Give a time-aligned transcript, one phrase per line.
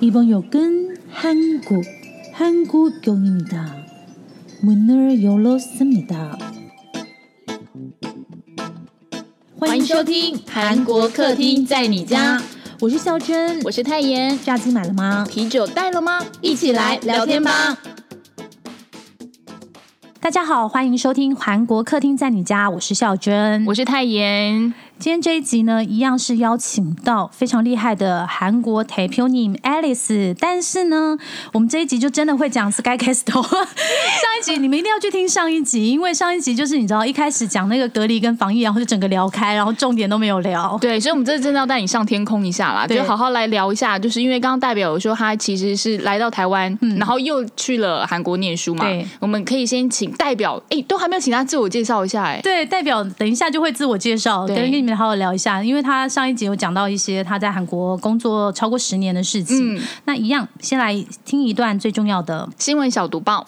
[0.00, 1.84] 이번 역은 한국,
[2.32, 3.76] 한국역입니다.
[4.62, 6.38] 문을 열었습니다.
[9.58, 12.40] 欢迎收听韩国客厅在你家，
[12.80, 14.38] 我是孝珍，我是泰妍。
[14.38, 15.26] 炸鸡买了吗？
[15.28, 16.24] 啤酒带了吗？
[16.40, 17.78] 一起来聊天吧。
[20.18, 24.72] 大家好，欢迎收听韩国客厅在你家，我是孝珍，我是泰妍。
[24.97, 31.17] 今天这一集呢，一样是邀请到非常厉害的韩国 Taeponim Alice，但是呢，
[31.51, 33.43] 我们这一集就真的会讲 Sky Castle。
[33.43, 40.77] 上一集你们一定要去听上一集，因为上一集就是你知道一开始讲那个隔离跟防疫，然后就整个聊开，然后重点都没有聊。
[40.79, 48.85] 对，所以我们这次真的要带你上天空一下啦，就好好来聊一下，就是因为刚刚代表有说他其实是来到台湾，然后又去了韩国念书嘛。
[48.85, 54.84] 对，我们可以先请代表，哎，都还没有请他自我介绍一下，哎，对，代表等一下就会自我介绍，对。
[54.93, 59.81] 好好聊一下，因为他上一集有讲到一些他在韩国工作超过十年的事情。
[60.03, 63.47] 那一样，先来听一段最重要的新闻小读报。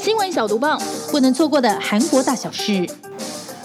[0.00, 0.78] 新闻小读报，
[1.10, 2.88] 不能错过的韩国大小事。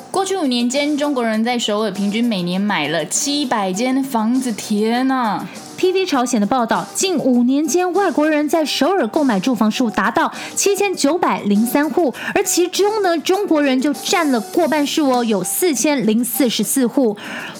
[0.09, 4.51] 过去五年间，中国人在首尔平均每年买了七百间房子。
[4.51, 5.45] 天呐
[5.79, 17.15] ！TV 朝鲜的报道，近五年间，外国人在首尔购买住房数达到七千九百零三户，而其中呢，中国人就占了过半数哦，有四千零四十四户。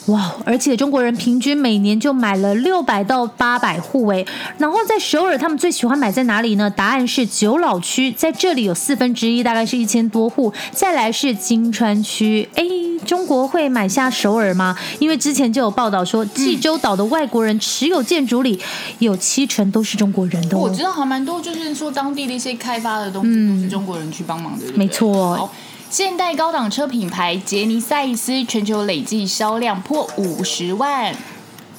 [0.09, 0.35] 哇！
[0.43, 4.25] 而且中国人平均每年就买了六百到八百户诶。
[4.57, 6.69] 然后在首尔，他们最喜欢买在哪里呢？
[6.69, 10.52] 答案是九老区，在这里有四分之一，大概是一千多户。
[10.71, 12.63] 再来是金川区，哎，
[13.05, 14.75] 中国会买下首尔吗？
[14.99, 18.03] 因为之前就有报道说，济州岛的外国人持有。
[18.09, 18.59] 建筑里
[18.97, 25.47] 有七成都是中国人的，我知道还蛮多，就是说当地的一些开发的东西都是中国人去帮忙的，没错。
[25.89, 31.11] 现代高档车品牌杰尼赛斯全球累计销量破五十万。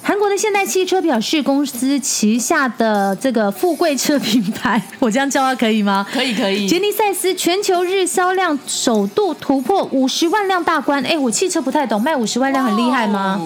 [0.03, 6.05] 韩国的现代汽车表示，公司旗下的这个富贵车品牌，我这样叫它可以吗？
[6.13, 6.67] 可以，可以。
[6.67, 11.01] 杰尼赛斯全球日销量首度突破五十万辆大关。
[11.05, 13.41] 哎，我汽车不太懂，卖五十万辆很厉害吗？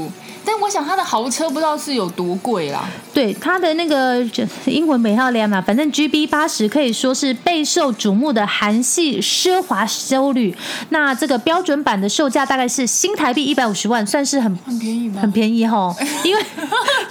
[0.44, 2.84] 但我想他的豪车不知道是有多贵啦。
[3.12, 4.22] 对，他的那个
[4.66, 10.54] 英文美号连嘛，反正 GB 八十可以说是备受瞩目的韩系奢华修旅。
[10.90, 15.22] 那这个标准版的售价大概是新台币一百五十万，算是很很便宜吗？
[15.22, 15.94] 很便宜哈，
[16.24, 16.42] 因为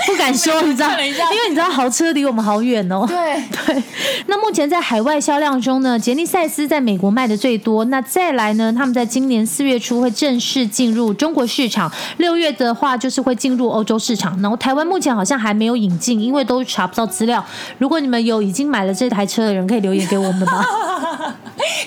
[0.05, 3.05] 不敢说，你知道，因为你知道豪车离我们好远哦。
[3.07, 3.83] 对对。
[4.27, 7.85] 那目前在海外销量中呢，杰尼赛斯在美国卖的最多。
[7.85, 13.22] 那再来呢，他们在今年四月初会正式进入中国市场，六月的话就是。
[13.23, 17.44] 会进入欧洲市场，然后台湾目前好像还没有引进，因为都查不到资料。
[17.78, 20.66] 如果你们有已经买了这台车的人，可以留言给我们吗？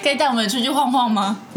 [0.02, 1.36] 可以带我们出去晃晃吗？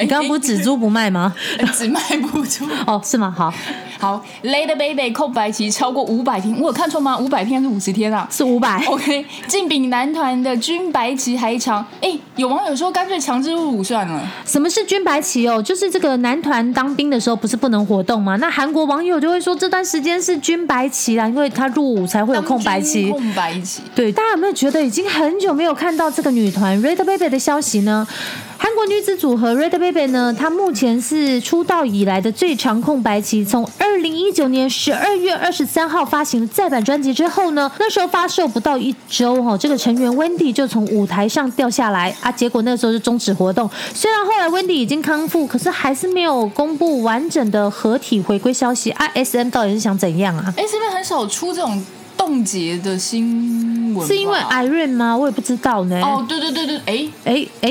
[0.00, 1.32] 你刚刚不是只租不卖吗？
[1.72, 2.00] 只卖
[2.30, 3.32] 不租哦，是吗？
[3.36, 3.52] 好
[3.98, 7.16] 好，Lady Baby 空白期超过五百天，我有看错吗？
[7.16, 8.26] 五百天还是五十天啊？
[8.30, 8.84] 是五百。
[8.86, 11.86] OK，竞比男团的军白旗还长。
[12.00, 14.20] 哎，有网友说干脆强制入伍算了。
[14.44, 15.62] 什么是军白旗哦？
[15.62, 18.34] 就是这个男团当兵的时候不是不能活动吗？
[18.36, 23.08] 那韩国网友就会说这段时间是军白旗啦，因为他入伍才会有空白期。
[23.08, 23.80] 空白期。
[23.94, 28.04] 对，大家有没有觉得已经很久没有看到这个女团 Red Baby 的消息呢？
[28.62, 33.44] 韩国女子组合 Red Baby 呢，她目前是出道以来的最长空白期。
[33.44, 43.68] 从二零一九年十二月二十三号发行再版专辑之后呢，那时候发售不到一周哈，这个成员 Wendy 就从舞台上掉下来啊，结果那时候就终止活动。
[43.92, 48.92] 虽然后来 Wendy 已经康复，可是还是没有公布完整的合体回归消息。
[48.92, 51.84] 啊，SM 到底是想怎样啊？SM 很少出这种。
[52.16, 55.16] 冻结的新闻是因为 Irene 吗？
[55.16, 56.00] 我也不知道呢。
[56.02, 57.68] 哦，对对对对，哎哎哎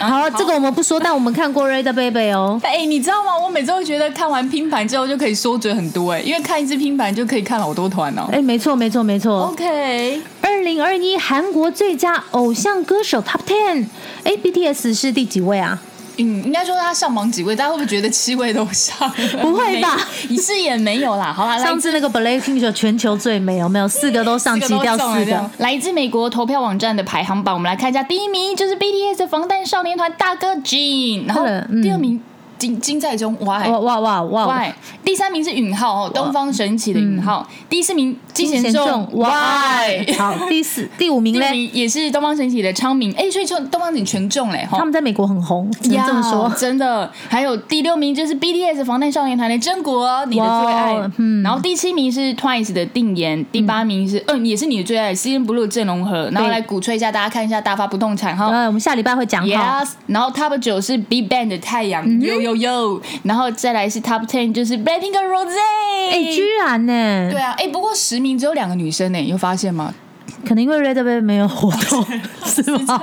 [0.00, 2.60] 哎，好，这个我们不说，但我们看过 Red Baby 哦。
[2.64, 3.30] 哎，你知道吗？
[3.42, 8.28] 我每次都觉得看完拼盘之后就可以缩嘴很多哎，因为看一次拼盘就可以看好多团哦。
[8.32, 9.48] 哎，没错没错没错。
[9.48, 13.86] OK，二零二一韩国最佳偶像歌手 Top Ten，
[14.24, 15.80] 哎，BTS 是第几位啊？
[16.16, 19.10] 嗯，应该说他上榜几位，大家会不会觉得七位都上？
[19.40, 21.32] 不会吧，一次也没有啦。
[21.32, 23.88] 好啦，上次那个 Blackpink 全球最美有没有？
[23.88, 25.50] 四个都上，挤掉四个。
[25.58, 31.44] 来自美国投票网站的排行榜，我们来看一下，第一名就是 BTS 防弹少年团大哥 Jin，然后
[31.82, 32.20] 第二名。
[32.58, 33.36] 金金在中？
[33.40, 34.72] 哇哇哇！Why？
[35.04, 37.46] 第三名是允浩哦，东方神起的允浩。
[37.68, 40.12] 第四名金贤重，Why？
[40.16, 43.12] 好，第四、第五名 嘞，也是东方神起的昌明。
[43.14, 47.10] 哎，所以说东方神全中嘞，他们在美国很红，只能这么说，真的。
[47.28, 51.10] 还有第六名就是 BTS 防弹少年团的真国，你的最爱。
[51.18, 51.42] 嗯。
[51.42, 56.30] 然后第七名是 Twice 的定言，第八名是嗯，也是你的最爱 CNBLUE 郑容和。
[56.30, 58.46] 然后来鼓吹一下，大家看一下大发不动产哈。
[58.46, 59.84] 呃，我们下礼拜会讲哈。
[59.84, 59.90] Yes。
[60.06, 62.04] 然后 Top 九是 Big Bang 的太阳。
[62.44, 65.56] 有有，然后再来是 Top Ten 就是 Blackpink Rose，
[66.10, 67.30] 哎，居然呢？
[67.30, 69.94] 对啊，哎，不过十名只有两个女生呢，有发现吗？
[70.46, 72.04] 可能因为 Red Velvet 没有活动，
[72.44, 73.02] 是吗？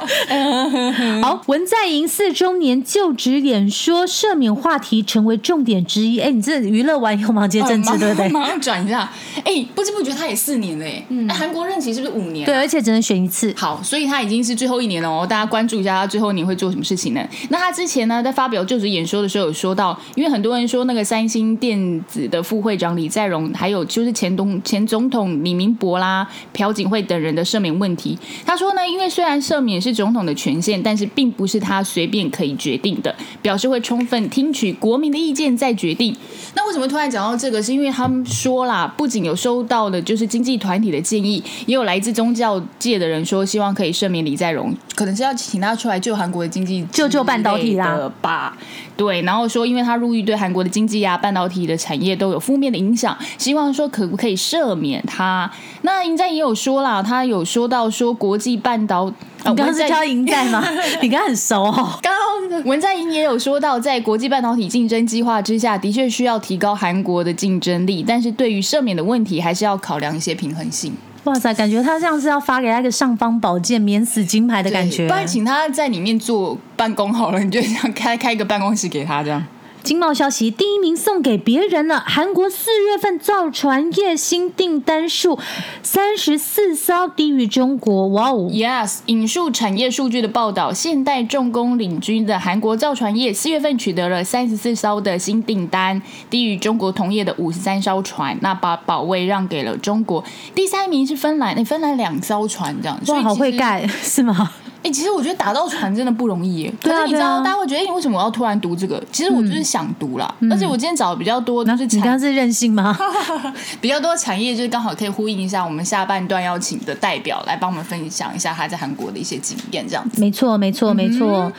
[1.21, 6.19] 好，文在寅四周年就职演说，赦免话题成为重点之一。
[6.19, 8.29] 哎，你这娱乐完以后忙接政治，对不对？
[8.29, 9.09] 马上转一下。
[9.44, 12.45] 哎，不知不觉他也四年了，哎，那韩国任期是不是五年？
[12.45, 13.53] 对，而且只能选一次。
[13.57, 15.25] 好，所以他已经是最后一年了哦。
[15.27, 17.21] 大家关注一下他最后年会做什么事情呢？
[17.50, 28.18] 那他之前呢，在发表就职演说的时候有说到，因为很多人说那个三星电子的副会长李在镕，还有就是前东前总统李明博啦、朴槿惠等人的赦免问题。
[28.46, 36.16] 他说呢，因为虽然赦免是总统的权限，但是并不是他随便可以决定的，表示会充分听取国民的意见再决定。
[36.56, 37.62] 那为什么突然讲到这个？
[37.62, 48.57] 是因为他们说啦，不仅有收到的就是经济团体的建议，也有来自宗教界的人说希望可以赦免李在镕，可能是要请他出来救韩国的经济，救救半导体啦吧。
[48.98, 55.52] 对，然后说因为他入狱对韩国的经济啊、半导体的产业都有负面的影响，希望说可不可以赦免他？
[55.82, 60.64] 那尹在也有说啦，他有说到说国际半导，你刚刚是叫尹在吗？
[61.02, 62.00] 你刚刚 很熟哦。
[62.02, 70.94] 刚刚文在寅也有说到，在国际半导体竞争计划之下，的确需要提高韩国的竞争力，但是对于赦免的问题，还是要考量一些平衡性。
[71.25, 75.07] 哇塞，感觉他像是要发给他一个尚方宝剑、免死金牌的感觉。
[75.07, 79.44] 不然请他在里面做办公好了，你就想开开一个办公室给他这样。
[79.83, 82.04] 经贸消息，第一名送给别人了。
[82.06, 85.39] 韩国四月份造船业新订单数
[85.81, 88.10] 三十四艘，低于中国。
[88.10, 96.00] 哇哦！Yes，引述产业数据的报道，现代重工领军的韩国造船业四月份取得了三十四艘的新订单，
[96.30, 98.38] 低于中国同业的五十三艘船。
[98.42, 100.24] 那把宝位让给了中国。
[100.54, 103.00] 第三名是芬兰，那芬兰两艘船这样。
[103.07, 104.51] 哇，好会盖是吗？
[104.83, 106.72] 哎，其实我觉得打造船真的不容易。
[106.81, 109.01] 可是你知道，大家会觉得，哎，为什么我要突然读这个？
[109.12, 110.33] 其实我就是想读啦。
[110.50, 112.98] 而且我今天找的比较多，那是你刚刚是任性吗？
[113.80, 120.19] 比较多产业就是刚好可以呼应一下我们下半段邀请的代表来帮我们分享一下他在韩国的一些经验，这样子。
[120.19, 121.51] 没错，没错，没错。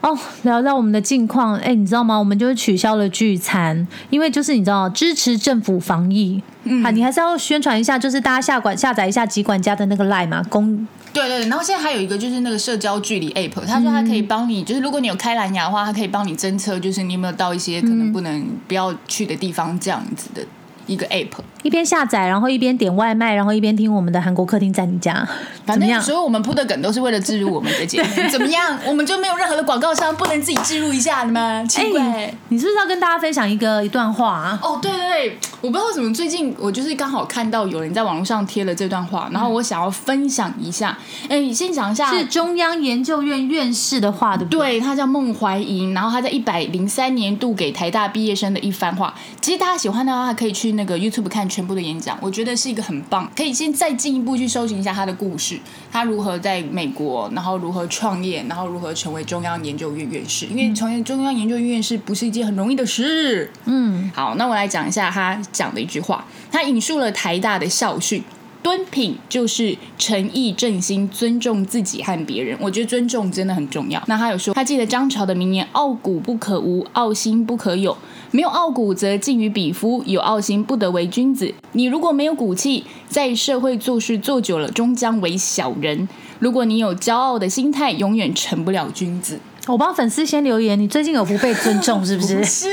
[0.00, 1.56] 哦，聊聊我们的近况。
[1.56, 2.16] 哎，你知道吗？
[2.16, 6.40] 我们就是取消了聚餐，因为就是你知道支持政府防疫。
[6.64, 10.86] 嗯，啊你还是要宣传一下，就是大家下管下载一下疾管家的那个 line 嘛，公。
[11.12, 20.42] 对对，然后现在还有一个就是那个社交距离 app，他说他可以帮你，就是如果你有开蓝牙的话，它可以帮你侦测，就是你有没有到一些可能不能不要去的地方这样子的。
[20.88, 21.28] 一个 app，
[21.62, 25.26] 一边下载，然后一边点外卖，然后一边听我们的韩国客厅在你家，
[25.64, 28.76] 反正所有我们铺的梗都是为了植入我们的节目，怎么样？
[28.84, 31.64] 我们就没有任何的广告商不能自己植入一下的吗？
[31.68, 34.58] 奇怪，你是不是要跟大家分享一个一段话啊？
[34.62, 40.96] 哦，对对对，我不知道为什么最近我就是刚好看到有人在网络上贴了这段话，然后我想要分享一下。
[41.28, 44.78] 哎，你先讲一下，是中央研究院院士的话，对不对？
[44.78, 49.12] 对，他叫孟怀莹，然后他在一百零三年度给台大毕业生的一番话。
[49.40, 51.48] 其实大家喜欢的话，可以去那个 YouTube 看。
[51.48, 55.58] 全部的演讲，我觉得是一个很棒，可以先再进一步去搜寻一下他的故事，
[55.90, 60.44] 他如何在美国，然后如何创业，然后如何成为中央研究院院士。
[60.44, 63.50] 因为成为中央研究院院士不是一件很容易的事。
[63.64, 68.22] 嗯，好，那我来讲一下他讲的一句话，他引述了台大的校训：
[68.62, 72.56] 敦品就是诚意正心，尊重自己和别人。
[72.60, 74.02] 我觉得尊重真的很重要。
[74.06, 77.96] 那他有说，他记得张朝的名言：傲骨不可无，傲心不可有。
[78.30, 81.54] 没有傲骨，则近于鄙夫；有傲心，不得为君子。
[81.72, 86.08] 你如果没有骨气，在社会做事做久了，终将为小人。
[86.38, 89.40] 如果你有骄傲的心态，永远成不了君子。
[89.72, 92.42] 我帮粉丝先留言，你最近有不被尊重是不是？
[92.44, 92.68] 是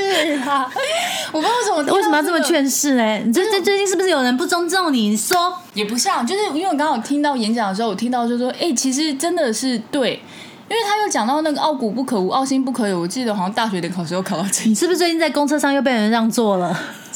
[0.48, 0.70] 啊，
[1.32, 3.22] 我不知道为什么为什么要这么劝世哎？
[3.26, 5.10] 你最最最近是不是有人不尊重你？
[5.10, 10.22] 你说也不像，就是因为我刚好听到演讲的时候，我听到就说，哎，其实真的是对。
[10.68, 13.00] 因为他又讲到那个傲骨不可无，傲心不可有。
[13.00, 14.68] 我记得好像大学联考时候考到这。
[14.68, 16.76] 你 是不是最近在公车上又被人让座了？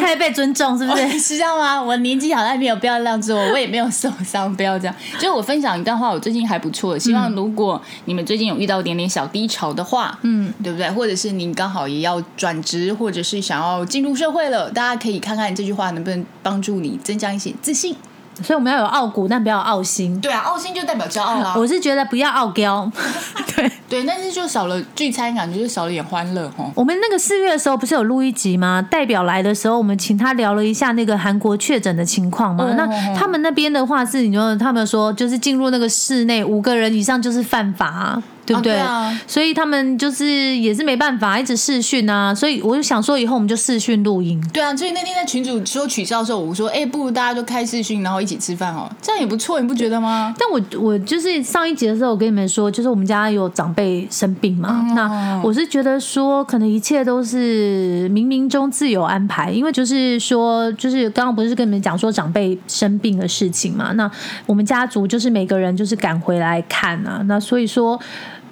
[0.00, 1.18] 太被尊重是不是？
[1.18, 1.82] 是这样吗？
[1.82, 4.94] 我年纪好像没有必要让座，我也没有受伤，不要这样。
[5.14, 6.98] 就是我分享一段话，我最近还不错。
[6.98, 10.88] 希望如果你们最近有遇到点点小低潮的话，嗯，对不对？
[10.90, 17.96] 或者是您刚好也要转职，或者是想要进入社会了，大家可以看看这句话能不能帮助你增加一些自信。
[18.42, 20.20] 所以我们要有傲骨，但不要傲心。
[20.20, 21.54] 对啊，傲心就代表骄傲啦。
[21.56, 22.90] 我是觉得不要傲娇。
[23.54, 26.64] 对对，但是就少了聚餐感觉，就少了点欢乐哈。
[26.74, 28.80] 我们那个四月的时候不是有录一集吗？
[28.90, 32.72] 代表来的时候，我们请他聊了一下那个韩国确诊的情况嘛。
[32.74, 38.22] 那他们那边的话是，你说他们说就是进入那个室内五个人以上就是犯法。
[38.44, 38.72] 对不对？
[38.72, 42.34] 啊对啊所以他们就是也是没办法，一直视讯啊。
[42.34, 44.42] 所以我就想说，以后我们就视讯录音。
[44.52, 50.34] 对啊，所以那天在群主说取消的时候，我说，哎、不如大家就开视讯，然后一起吃饭哦，这样也不错，你不觉得吗？
[50.36, 54.92] 但我我就是上一集的时候，我跟你们说，就是我们家有长辈生病嘛，哦。
[54.94, 64.10] 那我是觉得说，可能一切都是冥冥中自有安排，因为就是说，就是刚刚不是跟你们讲说长辈生病的事情嘛，那
[64.46, 68.00] 我们家族就是每个人就是赶回来看啊，那所以说。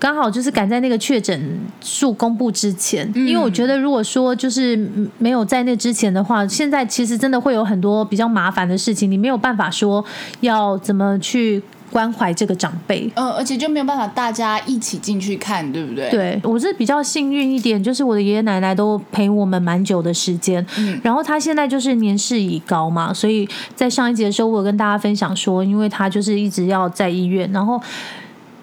[0.01, 10.03] 刚好就是赶在那个确诊数公布之前，因为我觉得如果说就是嗯没有在那之前的话，现在其实真的会有很多比较麻烦的事情，你没有办法说
[10.41, 13.11] 要怎么去关怀这个长辈。
[13.15, 27.81] 嗯，而且就没有办法大家一起进去看，对不对？，对我是比较幸运一点，就是我的爷爷奶奶都陪我们蛮久的时间，嗯然后他现在就是年事已高嘛，所以在上一节的时候，我有跟大家分享说，因为他就是一直要在医院，然后。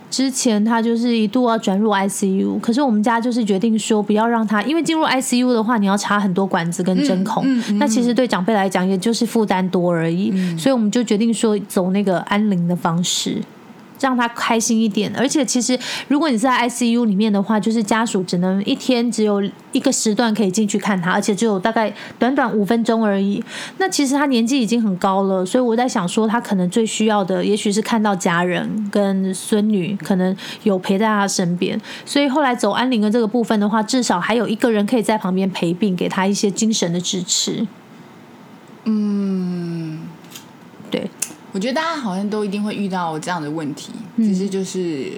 [0.09, 13.41] 之前他就是一度要转入 ICU，可是我们家就是决定说不要让他，因为进入 ICU 的话，你要插很多管子跟针孔，嗯嗯那其实对长辈来讲也就是负担多而已，所以我们就决定说走那个安宁的方式。
[13.99, 15.77] 让他开心一点，而且其实
[16.07, 23.43] 如果你是在 ICU 里面的话，就是家属只能一天只有一个时段可以进去看他，而且只有大概短短五分钟而已。
[23.77, 31.79] 那其实他年纪已经很高了，所以我在想说，他可能最需要的，也许是看到家人跟孙女，可能有陪在他身边。
[32.05, 37.67] 所以后来走安宁的这个部分的话，至少还有一个人可以在旁边陪病，给他一些精神的支持。
[38.85, 40.06] 嗯，
[41.57, 45.11] 我觉得大家好像都一定会遇到这样的问题，嗯只是就是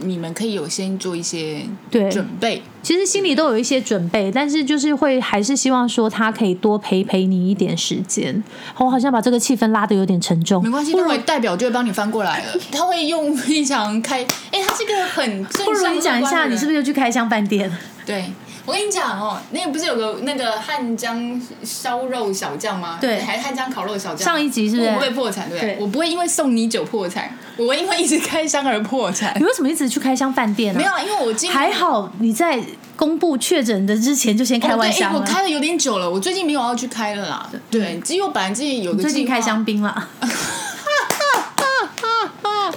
[0.00, 2.62] 你们可以有先做一些对准备。
[2.82, 8.42] 其实心里都有一些准备，但是就是会还是希望说他可以多陪陪你一点时间。
[8.78, 10.70] 我好像把这个气氛拉的有点沉重没。
[10.70, 12.58] 关系，那位代表就会帮你翻过来了。
[12.72, 16.72] 他会用非常开，哎、他是个很正不如向你讲一下，你是不是？
[16.72, 17.70] 是又去开箱饭店？
[18.06, 18.24] 对，
[18.66, 22.98] 我跟你讲哦，那个不是有个那个汉江烧肉小将吗？
[23.00, 24.18] 对还汉江烤肉小将。
[24.18, 25.74] 上一集是不是我不会破产，对不对？
[25.76, 29.44] 对我不会因为送你酒破产，我会因为一直开箱而破产你。
[29.44, 32.60] 为什么一直去开箱饭店呢、没有啊，因为我今还好你在
[32.96, 35.20] 公布确诊的之前就先开哦对，哎外箱了。
[35.20, 37.48] 我开的有点久了，我最近没有要去开了啦。
[37.70, 40.08] 对，只有本来自己有个最近开香槟了。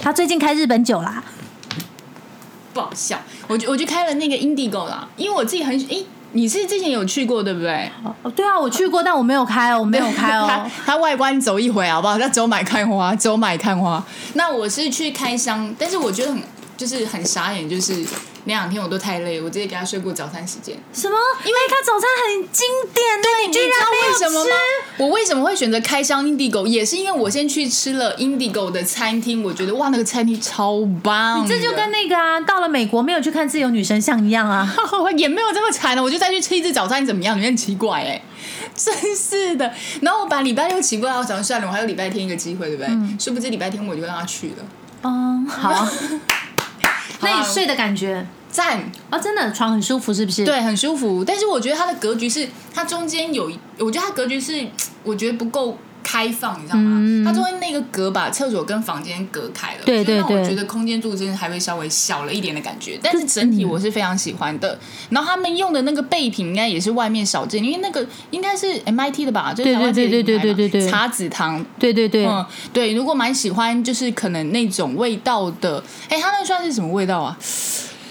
[0.01, 1.24] 他最近开日本酒啦。
[2.74, 7.90] 不好笑，我就我就开了那个 Indigo 啦，因为我自己很诶，你是之前有去过对不对？
[8.04, 10.72] 哦，对啊，我去过，但我没有开哦， 我没有开它哦。
[10.86, 12.18] 它外观走一回好不好？
[12.18, 14.04] 它走买看花，走买看花。
[14.34, 16.42] 那我是去开箱，但是我觉得很
[16.78, 18.06] 就是很傻眼，就是
[18.50, 20.75] 那两天我都太累，我直接给他睡过早餐时间。
[20.91, 21.15] 什么？
[21.46, 24.50] 因为他早餐很经典的，你知道为什么吗
[24.98, 25.03] 吃？？
[25.03, 26.65] 我为什么会选择开箱 Indigo？
[26.65, 31.48] 也是因为我先去吃了 Indigo 的餐厅，我觉得哇，那个餐厅超棒你。
[31.48, 34.68] 这就跟那个啊，到了美国没有去看自由女神像一样啊。
[35.15, 37.39] 也没有这么惨了，我就再去吃一次早餐怎么样？
[37.39, 38.20] 你很奇怪哎、
[38.75, 39.72] 真是的。
[40.01, 42.89] 然后我把礼拜六起过来，我想说算了，我还有礼拜天一个机会，对不对？
[43.20, 44.56] 殊不知礼拜天我就让他去了，
[45.03, 45.88] 嗯，好。
[47.22, 51.24] 那你睡的感觉赞，哦，真的床很舒服是不是？，对，很舒服。
[51.24, 54.68] 但是我觉得它的格局是，它中间有一，我觉得它格局是，
[55.03, 55.77] 我觉得不够。
[56.01, 56.98] 开放，你知道吗？
[57.03, 62.98] 嗯它中间那个隔把厕所跟房间隔开了，对对对所以让我觉得空间住真的还会稍微小了一点的感觉。
[63.03, 64.79] 但是整体我是非常喜欢的。
[65.10, 77.38] 然后他们用的那个备品应该也是外面少见，因为那个应该是 MIT 的吧，就是对对对对对对对茶籽糖对对对，嗯，对，如果蛮喜欢，就是可能那种味道的，哎，它那算是什么味道啊？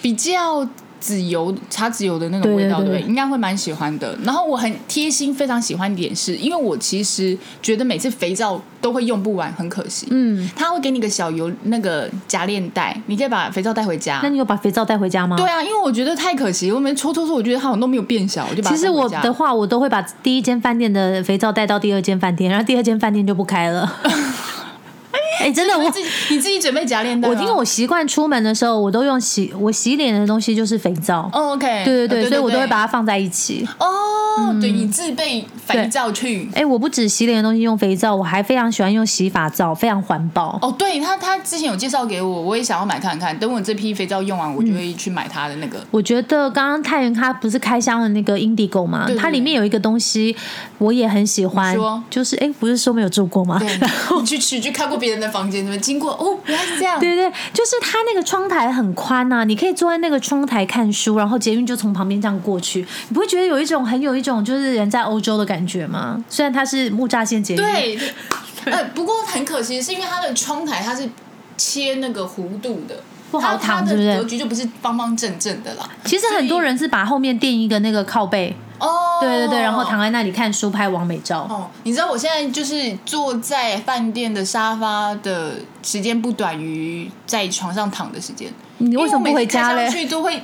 [0.00, 0.66] 比较
[1.00, 3.08] 籽油、茶籽油的那种味道，对对对对不对？
[3.08, 4.18] 应该会蛮喜欢的。
[4.24, 10.08] 然后我很贴心，非常喜欢一点是，因为我其实觉得每次肥皂都会用不完，很可惜。
[10.10, 14.28] 嗯，他会给你个小油那个夹链袋，你可以把肥皂带回家那。
[14.28, 15.36] 你有把肥皂带回家吗？
[15.36, 23.88] 对啊，因为我觉得太可惜，我每次搓搓搓，我觉得它好像都没有变小，我就把其实我的话，我都会把第一间饭店的肥皂带到第二间饭店，然后第二间饭店就不开了。
[25.40, 31.30] 哎、真的，我你自己你自己准备夹链袋，我因为我习惯出门的时候，我都用洗我洗脸的东西就是肥皂。
[31.32, 33.66] 哦 OK，对对对，呃所以我都会把它它放在一起。
[33.78, 33.86] 哦，
[34.60, 36.48] 对你自备肥皂去。
[36.54, 40.58] 哎、我不止洗脸的东西用肥皂，我还非常喜欢用洗发皂，非常环保。
[40.62, 43.38] 哦，对他，他之前有介绍给我，我也想要买看看。
[43.38, 45.78] 等我这批肥皂用完，我就会去买他的那个。
[45.90, 49.04] 我觉得刚刚太原他不是开箱了那个 Indigo 吗？
[49.06, 50.34] 对对它里面有一个东西
[50.78, 53.58] 我也很喜欢说，就是哎、不是说没有住过吗？
[53.58, 53.68] 对，
[54.20, 56.98] 你去去去看过别人的房间，你们经过哦，原来是这样。
[56.98, 66.22] 对对，就是它那个窗台很宽呐、你可以坐在那个窗台看书，然后捷运就从旁边这样过去，你不会觉得有一种很有一种就是人在欧洲的感觉吗？
[66.28, 67.98] 虽然它是木栅线捷运，，对，
[68.64, 71.08] 呃，不过很可惜，是因为它的窗台它是
[71.56, 72.96] 切那个弧度的，
[73.30, 74.08] 不好躺，它是不是？
[74.08, 75.88] 它的格局就不是方方正正的啦。
[76.04, 78.88] 其实很多人是把后面垫一个那个靠背，哦，
[79.20, 81.40] 对对对，然后躺在那里看书拍完美照。
[81.48, 88.52] 哦，你知道我现在就是坐在饭店的沙发的时间不短于在床上躺的时间。
[88.80, 90.40] 你为什么不回家嘞去都会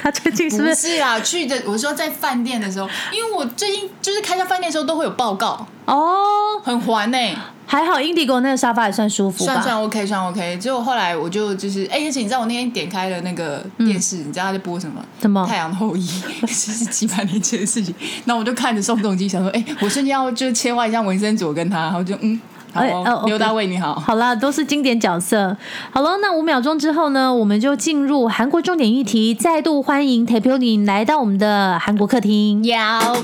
[0.00, 0.74] 他最近是不不是？
[0.74, 6.16] 是啊，去的我说在饭店的时候，因为我最近就是开到饭店的时候都会有报告，哦，
[6.62, 7.18] 很烦呢、
[7.66, 9.52] 还好 Indigo 那个沙发也算舒服吧？
[9.52, 10.56] 算算 OK，算 OK。
[10.58, 15.04] 结果后来我就就是，哎、而且你知道我那天点开了那个电视，你知道他在播什么？
[15.20, 16.08] 什么太阳的后裔，
[16.42, 17.94] 这是几百年前的事情。
[18.24, 23.94] 然后我就看着宋仲基，想说，哎、我瞬间要就切换一下文森佐跟他，然后就嗯，好、哎哦哦刘大卫你好。
[23.94, 25.56] 好啦，都是经典角色。
[25.90, 32.62] 好了，那五秒钟之后呢，我们就进入韩国重点议题，再度欢迎 t a p i o n i 来到我们的韩国客厅。
[32.64, 33.16] 要。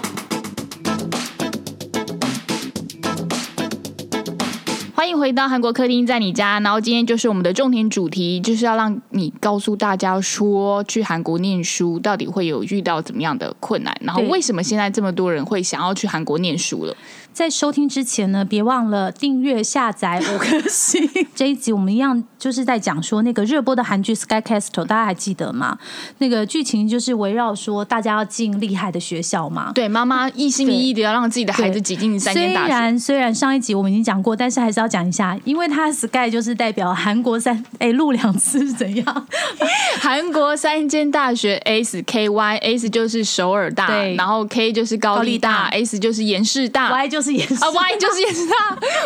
[4.96, 6.58] 欢迎回到韩国客厅，在你家。
[6.60, 16.96] 然后今天就是我们的重点主题，就是要让你告诉大家说，去韩国念书到底会有遇到怎么样的困难，然后对为什么现在这么多人会想要去韩国念书了？
[17.34, 21.10] 在收听之前呢，别忘了订阅、下载五颗星。
[21.34, 25.78] 这一集我们一样就是在讲说那个热播的韩剧《Sky Castle》，大家还记得吗？
[26.18, 29.72] 那个剧情就是围绕说大家要进厉害的学校嘛。
[29.74, 32.68] 对，妈妈一心一意的要让自己的孩子挤进三间大学。
[32.68, 39.26] 然虽然上一集我们已经讲过，但是还是要讲一下，因为它 Sky 就是代表韩国三哎录两次是怎样？
[39.98, 46.90] 韩国三间大学 S K Y，S 就是首尔大，然后 K 就是高丽大，S 就是延世大。
[46.90, 48.54] Y 就是也是啊，Y 就是延世大，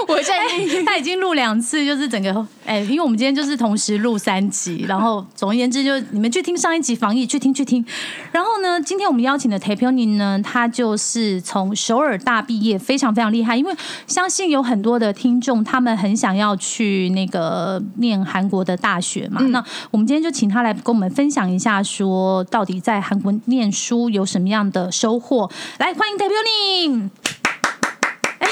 [0.09, 7.85] 我现在 他已经录两次，就是整个哎、因为我们今天就是同时录三集，然后总而言之，就你们去听上一集防疫，去听去听。
[8.33, 13.57] 然后呢，今天我们邀请的 t a p y o n i 呢，他就是从首尔大毕业，非常非常厉害。
[13.57, 13.73] 因为
[14.07, 19.41] 相信有很多的听众，他们很想要去那个念韩国的大学嘛。
[19.49, 25.51] 那我们今天就请他来跟我们分享一下，说到底在韩国念书有什么样的收获。
[25.79, 27.11] 来，欢迎 t a p y o n i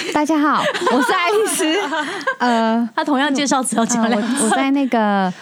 [0.13, 0.63] 大家好，
[0.93, 1.65] 我是爱丽丝。
[2.39, 4.45] 呃，他同样介绍只要讲呃两次。
[4.45, 5.33] 我我在那个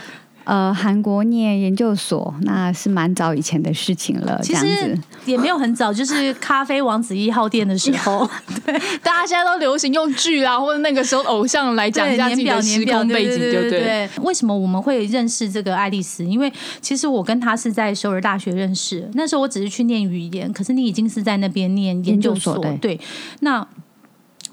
[0.45, 4.99] 呃韩国念研究所，那是蛮早以前的事情了，这样其实。
[5.25, 8.29] 也没有很早，就是咖啡王子一号店的时候，
[8.67, 13.81] 对大家现在都流行用剧啊，或者那个时候偶像来讲一下自己的时空背景，对对不对？
[13.81, 14.11] 对。
[14.23, 16.23] 为什么我们会认识这个爱丽丝？
[16.25, 23.01] 因为其实我跟她是在首尔大学认识，那时候我只是去念语言，可是你已经是在那边念研究所，研究所对对。
[23.41, 23.67] 那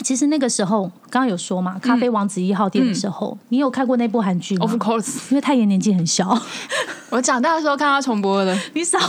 [0.04, 6.38] 其实那个时候刚刚有说嘛，《咖啡王子一号店》的时候，你有看过那部韩剧吗？Of course，因为太爷年纪很小，
[7.10, 8.58] 我长大的时候看他重播的。
[8.74, 9.08] 你少来。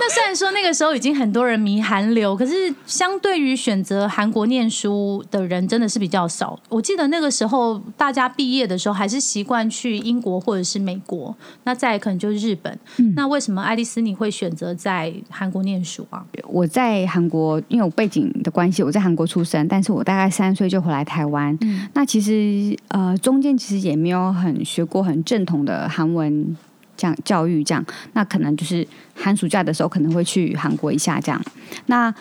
[0.00, 6.58] 那虽然说那个时候已经很多人迷韩流，可是相对于选择韩国念书的人真的是比较少。
[6.68, 11.34] 我记得那个时候大家毕业的时候还是习惯去英国或者是美国，
[11.64, 12.78] 那再可能就是日本。
[13.16, 16.24] 那为什么爱丽丝你会选择在韩国念书啊？
[16.46, 21.58] 我在韩国，因为我背景的关系，我在韩国出生，但是我大概三岁就回来台湾。
[21.92, 26.56] 那其实呃，中间其实也没有很学过很正统的韩文。
[26.98, 27.82] 这样教育这样，
[28.12, 31.40] 那可能就是寒暑假的时候可能会去韩国一下这样。
[31.86, 32.12] 那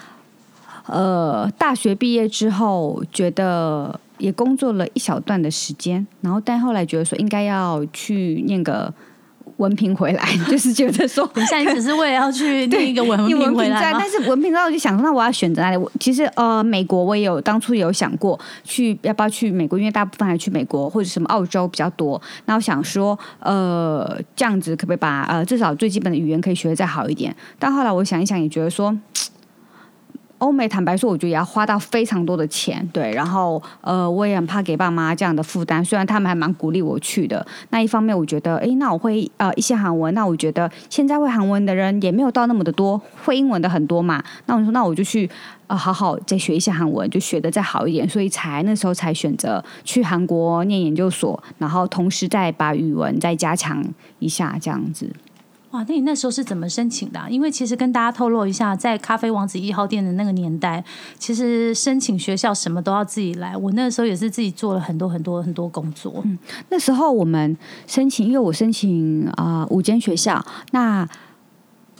[0.86, 8.94] 呃，大学毕业之后，觉得也工作了一小段的时间，然后但后来觉得说应该要去念个
[9.58, 14.10] 文凭回来， 就是觉得说等一下，你只是为了要去 念一个文一凭文凭在，回来吗但？
[14.10, 15.78] 是文凭在我就想说，那我要选择哪里？
[15.78, 22.22] 我其实呃，美国我也有当初有想过去要不要去美国，因为大部分还去美国或者什么澳洲比较多。
[22.46, 27.36] 那我想说，呃，这样子可不可以把呃至少最基本的语言可以学的再好一点？
[27.60, 28.96] 但后来我想一想，也觉得说。
[30.39, 35.84] 欧美坦白说，我觉得也要花到非常多的钱，对，然后呃，我也很怕给爸妈这样的负担。
[35.84, 44.23] 虽然他们还蛮鼓励我去的，那一方面我觉得，诶，那我会呃一些韩文，那我觉得现在会韩文的人也没有到那么的多，会英文的很多嘛。
[44.45, 45.28] 那我说，那我就去
[45.65, 53.84] 呃好好再学一些韩文，就学的再好一点，所以才那时候才选择去韩国念研究所，然后同时再把语文再加强
[54.19, 55.10] 一下，这样子。
[55.71, 60.84] 哇，那你那时候是怎么申请的啊、因为其实跟大家透露一下，在咖啡王子一号店的那个年代，
[61.19, 63.56] 其实申请学校什么都要自己来。
[63.58, 66.21] 我那时候也是自己做了很多很多很多工作。
[66.23, 71.08] 嗯那时候我们申请，因为我申请啊、五间学校，那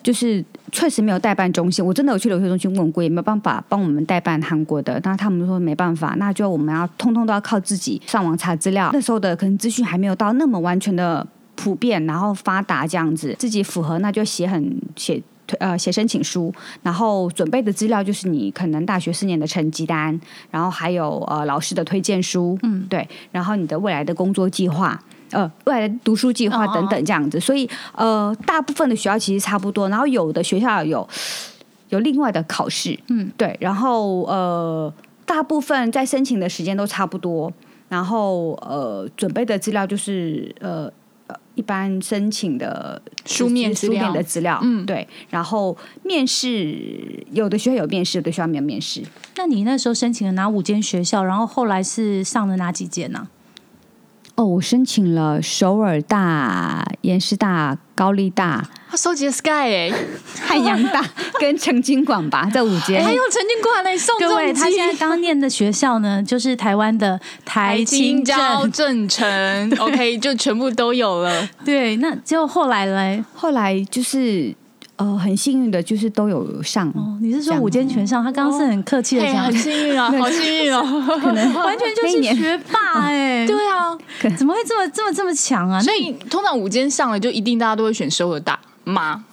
[0.02, 1.86] 就是确实没有代办中心。
[1.86, 4.98] 我真的有去留学中心问过，也没有办法帮我们代办韩国的。
[5.04, 8.90] 那他们说没办法，那就我们要通通都要靠自己上网查资料。
[8.94, 11.28] 那时候的可能资讯还没有到那么完全的
[11.58, 15.22] 普遍，然后发达这样子，自己符合那就写很写。
[15.62, 20.20] 呃，写申请书，然后准备的资料就是你可能大学四年的成绩单，
[20.52, 31.08] 然后还有呃老师的推荐书，嗯，对，然后你的未来的工作计划，呃未来的读书计划哦等等这样子，所以呃大部分的学校其实差不多，然后有的学校有
[31.88, 34.94] 有另外的考试，嗯，对，然后呃
[35.26, 37.50] 大部分在申请的时间都差不多，
[37.88, 40.92] 然后呃准备的资料就是呃。
[41.58, 49.02] 呃一般申请的书面书面的资料，嗯对，然后面试有的学校有面试，有的学校没有面试。
[49.36, 51.24] 那你那时候申请了哪五间学校？
[51.24, 53.28] 然后后来是上了哪几间呢、
[54.38, 59.92] 哦，我申请了首尔大、延师大、高丽大、他收集了 Sky 哎、
[60.46, 61.04] 汉阳大
[61.42, 63.04] 跟成金广吧，在五间。
[63.04, 68.72] 还有陈金馆嘞，宋各位，他现在刚念的学校呢，就是台湾的台青交镇。
[68.72, 71.50] 正成，OK，就全部都有了。
[71.66, 74.54] 对，那结果后来嘞，后来就是
[74.98, 76.90] 呃，很幸运的，就是都有上。
[76.90, 78.24] 哦，你是说五间全上？
[78.24, 80.84] 他刚刚是很客气的嘿，讲，很幸运啊， 好幸运哦。
[81.22, 83.96] 可能 完全就那一年是学霸哎、对啊，
[84.36, 85.80] 怎么会这么这么这么强啊？
[85.80, 89.24] 所以通常五间上了，就一定大家都会选首尔大吗？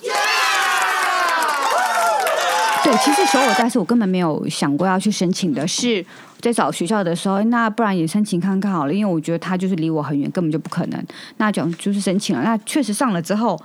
[2.85, 6.05] 对，其实首尔大是我根本没有想过要去申请的，是
[6.43, 11.03] 在找学校的时候，那不然也申请看看好了，因为我觉得他就是离我很远，根本就不可能。
[11.39, 13.59] 那讲就是申请了，那确实上了之后。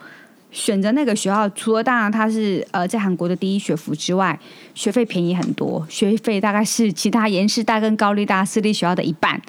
[0.51, 4.37] 选择那个学校，除了当然它是呃在韩国的第一学府之外，
[4.73, 9.39] 学费便宜很多，学费大概是其他延世大跟高丽大私立学校的一半。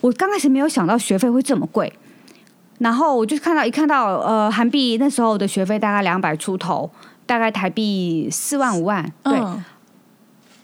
[0.00, 1.92] 我刚开始没有想到学费会这么贵，
[2.78, 6.90] 然后我就看到一看到呃韩币那时候的学费大概两百出头，
[7.26, 9.64] 大概台币四万五万，对，嗯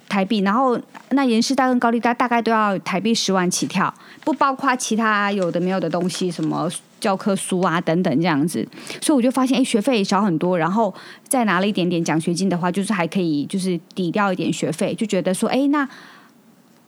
[0.08, 0.78] 台币，然后
[1.10, 3.92] 那延世大跟高丽大大概都要台币十万起跳，
[4.24, 6.70] 不包括其他有的没有的东西，什么
[7.02, 8.64] 教科书啊等等这样子，
[9.00, 10.94] 所以我就发现，哎，学费少很多，然后
[11.26, 15.86] 再拿了一点点奖学金的话，就是还可以就是抵掉一点学费，就觉得说，哎，那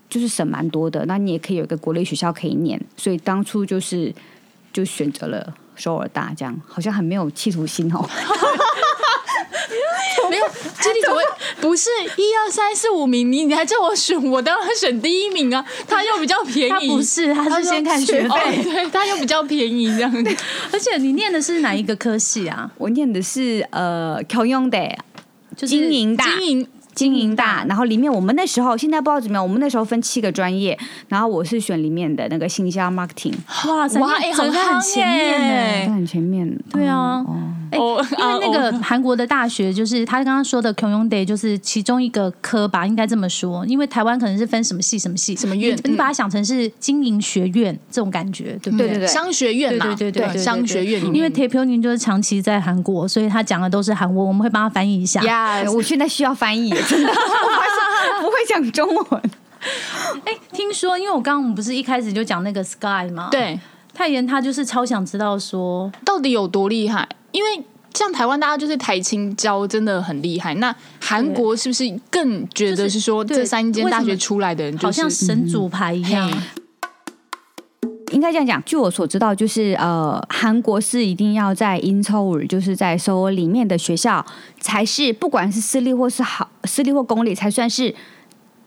[0.08, 4.14] 就是省蛮多的，那你也可以有一个国立学校可以念，所以当初就是
[4.72, 8.08] 就选择了首尔大，这样好像很没有企图心哦。
[10.30, 10.46] 没有，
[10.80, 11.22] 这里怎么会
[11.60, 13.30] 不是一二三四五名？
[13.30, 15.64] 你你还叫我选，我当然选第一名啊！
[15.86, 20.12] 他又比较便宜， 他不是，他是先看学哦费，对，他又比较便宜这样。
[20.72, 22.70] 而且你念的是哪一个科系啊？
[22.78, 24.78] 我念的是呃경영的
[25.56, 33.34] 就是经营大，经营经营大，然后里面我们那时候现在不知道怎么样，我们那时候分七个专业，然后我是选里面的那个行销 marketing，
[33.68, 36.58] 哇塞，哇哎很很前面很前面。
[36.70, 37.34] 对啊哦，哦
[37.74, 38.06] 哎、哦
[38.40, 43.64] 因为那啊个韩国的大学，就是他刚刚说的 k y o n Day，就是其中一个科吧，应该这么说。
[43.66, 48.88] 因为台湾可能是分什么系什么系，什么院你你把它想成是经营学院这种感觉，对不对？
[48.88, 55.22] 对对商学院嘛，对对对对对对商学院，因为 t a p o n 就是长期在韩国，所以他讲的都是韩文，我们会帮他翻译一下。
[55.22, 57.08] 呀哎，我现在需要翻译，真的，
[58.22, 59.22] 我不会讲中文。
[60.26, 63.58] 哎、听说，因为我刚刚我们不是一开始就讲那个 Sky 吗？，对，
[63.94, 67.08] 泰妍他就是超想知道说，到底有多厉害？
[67.30, 76.28] 因为像台湾大家就是台青教真的很厉害，那韩国是不是更觉得是说这三间大学出来的人就是好像神主牌一样。
[76.28, 76.36] 嘿
[78.12, 84.24] 应该这样讲，据我所知道，就是呃，韩国是一定要在 in Seoul，就是在首尔里面的学校，
[84.60, 87.92] 才是不管是私立或是好私立或公立，才算是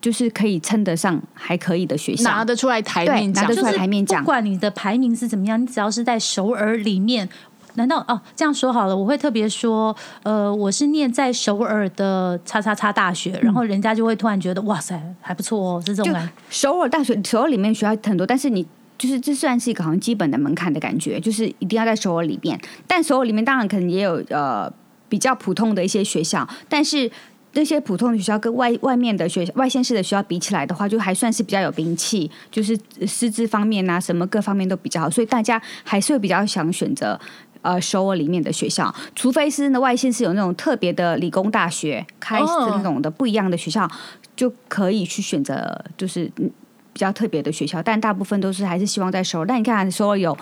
[0.07, 2.23] 就是可以称得上还可以的学校。
[2.29, 7.27] 拿得出来台面讲拿得出来就是台面讲不管你的排名是怎么样，你只要是在首尔里面。
[7.73, 8.95] 难道哦这样说好了？
[8.95, 9.93] 我会特别说，
[10.23, 16.33] 呃，我是念在首尔的叉叉叉大学，然后人家就会突然觉得哇塞还不错哦，是这种就感觉。
[16.49, 18.65] 首尔大学，首尔里面学校很多，但是你
[18.97, 22.57] 就是这算是一个好像基本的门槛的感觉，就是一定要在首尔里面。
[22.87, 24.71] 但首尔里面当然可能也有呃
[25.09, 27.11] 比较普通的一些学校，但是。
[27.57, 37.19] 这些普通的学校跟外外面的学校、外县市的学校比起来的话，就还算是比较有名气，就是师资方面啊，什么各方面都比较好，所以大家还是会比较想选择
[37.63, 43.89] 呃首尔里面的学校，除非是那外县市有那种特别的理工大学开始那种的不一样的学校，
[44.35, 46.51] 就可以去选择就是比
[46.93, 49.47] 较特别的学校，但大部分都是还是希望在首尔。
[49.47, 50.37] 但你看首尔有。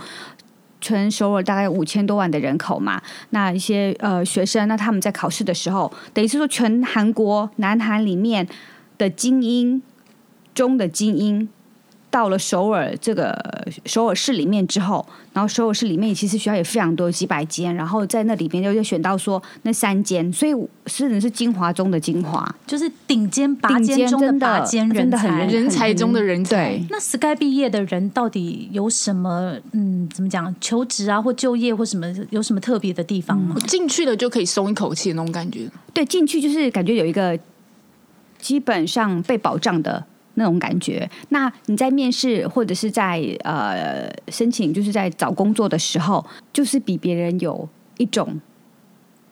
[0.86, 8.48] 全首尔大概五千多万的人口嘛，那一些呃学生，那他们在考试的时候，等于是说全韩国南韩里面
[9.00, 9.82] 的精英
[10.54, 11.50] 中的精英，
[12.16, 13.38] 到了首尔这个
[13.86, 20.54] 首尔市里面之后，然后首尔市里面其实学校也非常多，几百间，然后在那里边就就选到说那三间，所以
[20.88, 25.40] 是人是精华中的精华，就是顶尖拔尖中的拔尖人真的很才。
[25.40, 26.82] 人人才中的人才。
[26.90, 33.58] 那 Sky 毕业的人到底有什么嗯，怎么讲，求职啊或就业或什么有什么特别的地方吗？
[33.68, 35.70] 进去了就可以松一口气的那种感觉。
[35.94, 37.38] 对，进去就是感觉有一个
[38.40, 41.10] 基本上被保障的那种感觉。
[41.30, 47.68] 那你在面试或者是在呃申请，就是在找工作的时候，就是比别人有
[47.98, 48.40] 一种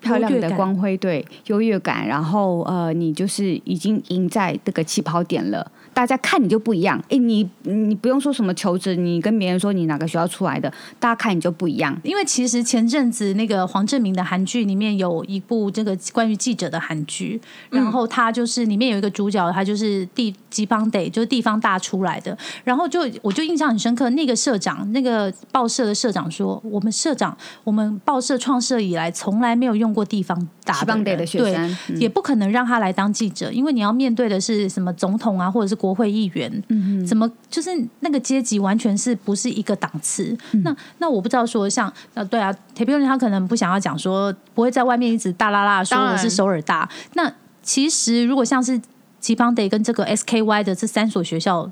[0.01, 2.07] 漂亮的光辉，对优越感。
[2.07, 5.71] 然后呃，你就是已经赢在这个起跑点了。
[5.93, 11.95] 大家看你就不一样，哎，你你不用说什么求职，你跟别人说你哪个学校出来的，大家看你就不一样。
[12.03, 37.69] 因为其实前阵子那个黄正明的韩剧里面有一部这个关于记者的韩剧，然后他就是里面有一个主角，他就是地地方得就是地方大出来的，然后就我就印象很深刻，那个社长那个报社的社长说，我们社长我们报社创设以来从来没有用过地方大地方得的学生，对，也不可能让他来当记者，因为你要面对的是什么总统啊，或者是国会议员，嗯怎么就是
[37.99, 40.33] 那个阶级完全是不是一个档次？
[40.63, 46.89] 那那我不知道说像呃对啊，铁皮人他可能不想要讲说不会在外面一直大啦啦说我是首尔大。
[47.15, 47.29] 那
[47.61, 48.79] 其实如果像是
[49.19, 51.69] 吉邦 day 跟这个 SKY 的这三所学校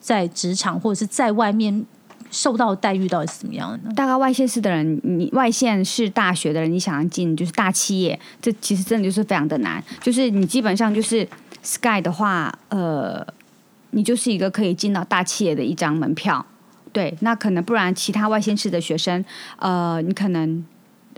[0.00, 1.86] 在职场或者是在外面
[2.32, 3.92] 受到待遇到底是怎么样的呢？
[3.94, 9.80] 大概外县市的人，你外县市大学的人，你想要进就是大企业，这其实真的就是非常的难。
[10.00, 11.28] 就是你基本上就是
[11.62, 13.24] Sky 的话，呃，
[13.92, 16.44] 你就是一个可以进到大企业的一张门票。
[16.92, 19.24] 对，那可能不然，其他外县市的学生，
[19.58, 20.62] 呃，你可能。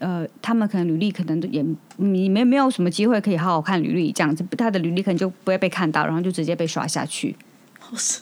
[0.01, 1.65] 呃，他们可能履历可能也
[1.99, 7.35] 你没没有什么机会可以好好看履历，这样子他的履历可能就不会被看到，然后就直接被刷下去，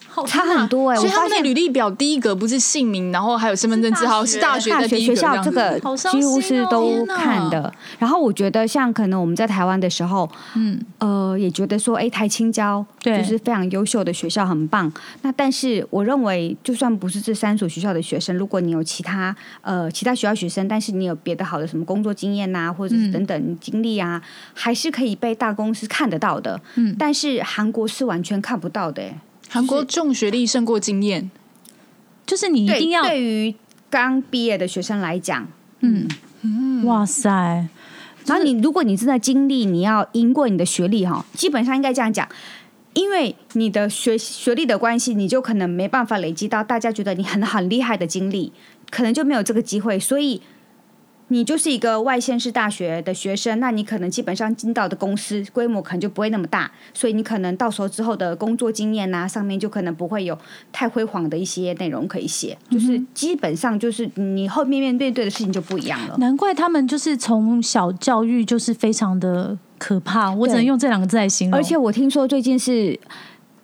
[0.09, 7.73] 好差很多哎、所以他们的我发现履历表第一格不是姓名，然后还有身份证字号，是是大大学的学校这个几乎是都看的。
[7.99, 13.19] 然后我觉得，像可能我们在台湾的时候，嗯，呃，也觉得说，哎，台青交对。
[13.19, 14.93] 就是非常优秀的学校，很棒。
[15.23, 24.21] 那但是我认为，就算不是这三所学校的学生，如果你有其他呃其他学校学生，但是你有别的好的什么工作经验呐、或者是等等经历啊，
[24.55, 26.61] 还是可以被大公司看得到的。
[26.75, 26.95] 嗯。
[26.99, 29.19] 但是韩国是完全看不到的、诶
[29.53, 31.31] 韩国重学历胜过经验，
[32.25, 33.55] 就是你一定要对于
[33.91, 35.47] 刚毕业的学生来讲，
[35.81, 36.09] 嗯
[36.87, 37.69] 哇塞。
[38.25, 42.27] 然后你如果你真的经历，你要赢过你的学历哈，基本上应该这样讲，
[42.95, 48.53] 因为你的学学历的关系，你就可能没办法累积到大家觉得你很很厉害的经历，
[48.91, 50.41] 可能就没有这个机会，所以。
[51.33, 60.39] 你就是一个外县市大学的学生，那你可能基本上进到的公司规模可能就不会那么大，所以你可能到时候之后的工作经验呐、上面就可能不会有
[60.71, 66.17] 太辉煌的一些内容可以写，就是基本上就是你后面面面对的事情就不一样了。
[66.19, 71.59] 难怪他们就是从小教育就是非常的可怕，我只能用这两个字来形容。
[71.59, 73.01] 而且我听说最近是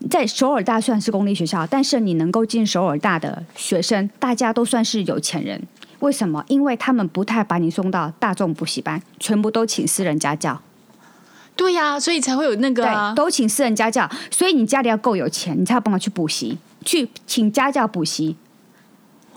[0.09, 5.61] 在首尔大虽然是公立学校，但是你能够进首尔大的学生，大家都算是有钱人。
[6.01, 6.45] 为什么？
[6.49, 10.61] 因为他们不太把你送到大众补习班，全部都请私人家教，
[11.57, 13.17] 对呀、所以才会有那个啊对，。
[13.17, 14.09] 都请私人家教。
[14.31, 18.37] 所以你家里要够有钱，你才有办法去补习，去请家教补习。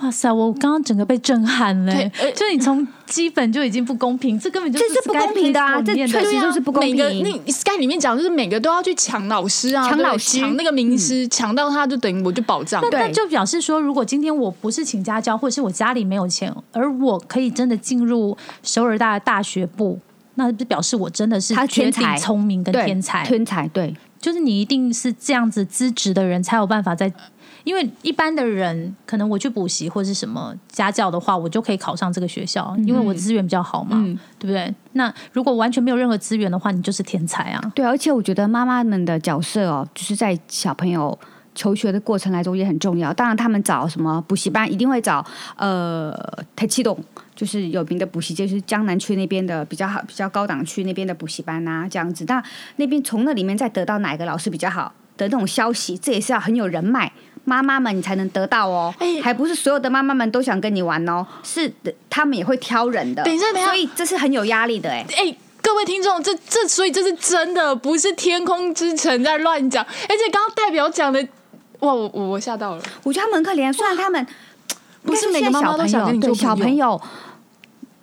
[0.02, 1.94] 哇塞，我刚刚整个被震撼了、
[2.36, 6.96] 就你从基本就已经不公平，这根本就是这是不公平的啊这确实就是不公平。
[6.96, 10.40] 每个那 Sky 里面讲，就是每个都要去抢老师啊，对抢老师。
[10.40, 12.82] 抢那个名师，抢到他就等于我就保障。
[12.82, 13.14] 那那对。
[13.14, 20.00] 就表示说，如果今天我不是请家教，或者是我家里没有钱，而我可以真的进入首尔大的大学部，
[20.34, 22.18] 那就表示我真的是天才。
[22.18, 23.24] 聪明跟对，天才。
[23.24, 23.96] 天才对。
[24.20, 27.12] 就是你一定是这样子资质的人才有办法在，
[27.64, 34.74] 因为一般的人可能我去补习或是什么家教的话，我就可以考上这个学校，因为我资源比较好嘛，嗯对不对？
[34.94, 37.72] 那如果完全没有任何资源的话，你就是天才啊。
[37.76, 41.18] 对，而且我觉得妈妈们的角色哦，就是在小朋友
[41.54, 43.14] 求学的过程来中也很重要。
[43.14, 45.26] 当然，他们找什么补习班，一定会找
[45.58, 46.14] 呃
[46.56, 46.98] 台气动，
[47.36, 52.26] 就是有名的补习，就是江南区那边的比较好、比较高档区那边的补习班啊，这样子。
[52.28, 52.44] 那
[52.78, 57.12] 那边从那里面再得到哪个老师比较好的那种消息，这也是要很有人脉。
[57.44, 61.72] 妈妈们，你才能得到哦，哎还不是所有的妈妈们都想跟你玩哦，是
[62.10, 63.24] 他们也会挑人的。
[63.24, 65.06] 等一下等一下所以这是很有压力的哎。
[65.18, 69.84] 哎、各位听众，这这所以这是真的，不是天空之城在乱讲。
[69.84, 71.20] 而且刚刚代表讲的，
[71.80, 72.84] 哇，我我我吓到了。
[73.04, 74.26] 我觉得他们很可怜，虽然他们
[75.04, 77.02] 不是每个妈妈都想跟你对做小朋友。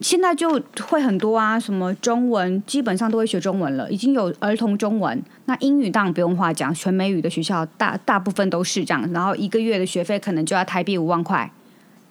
[0.01, 5.23] 现在就会很多啊，什么中文基本上都会学中文了，已经有儿童中文。
[5.47, 11.51] 那英语当然不用话讲，全美语的学校大大部分都是这样，然后一个月的学费可能就要台币五万块。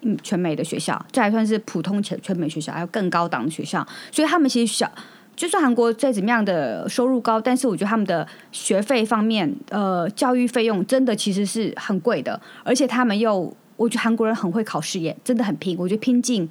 [0.02, 4.90] 嗯，全美的学校，这还算是普通全全美学校，还有更高档的学校，所以他们其实小，
[5.36, 16.48] 就算韩国再怎么样的收入高，但是我觉得他们的学费方面，呃，教育费用真的其实是很贵的，而且他们又，我觉得韩国人很会考试耶，真的很拼，我觉得拼劲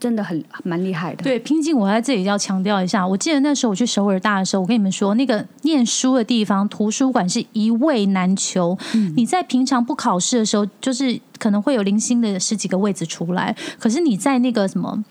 [0.00, 1.22] 真的很蛮厉害的。
[1.22, 3.06] 对，拼劲，我在这里要强调一下。
[3.06, 8.76] 我记得那时候我去首尔大的时候，我跟你们说，那个念书的地方图书馆是一位难求。
[9.16, 15.04] 你在平常不考试的时候，就是可能会有零星的十几个位置出来，可是你在那个什么。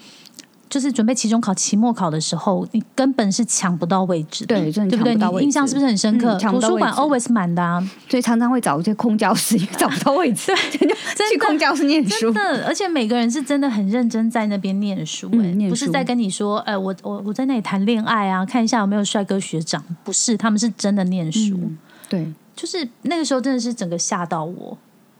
[0.78, 5.40] 就是准备期中考、期末考的时候，你根本是抢不到位置的，对，真的对不对？
[5.40, 6.38] 你印象是不是很深刻？
[6.38, 12.36] 图书馆 always 满的啊，所以常常会找一些空教室，因为找不到位置， 就去空教室念书真。
[12.36, 21.60] 的，而且每个人是真的很认真在那边念书、哎、嗯不是在跟你说，哎、我我我在那里谈恋爱啊，看一下有没有帅哥学长，不是，他们是真的念书，
[22.08, 24.78] 对，就是那个时候真的是整个吓到我。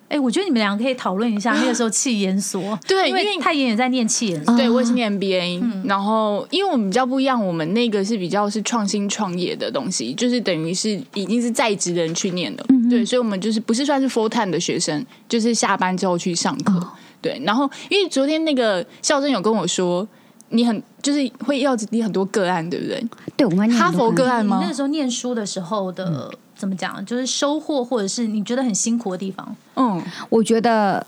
[0.10, 16.88] 哎、我觉得你们两个可以讨论一下那个时候气研所， 对因为为太妍也在念气研所，对，我也是念 MBA，、然嗯后因为我们比较不一样，我们那个是比较是创新创业的东西，就是等于是已经是在职的人去念的，嗯对，所以我们就是不是算是 full time 的学生，就是下班之后去上课，哦
[17.22, 17.42] 对。
[17.44, 20.08] 然后因为昨天那个校正有跟我说，
[20.50, 23.04] 你很就是会要你很多个案，对不对？
[23.36, 24.74] 对，我们哈佛个案吗你那个？
[24.74, 31.06] 时候念书的时候的、怎么讲，就是收获或者是你觉得很辛苦的地方，嗯，我觉得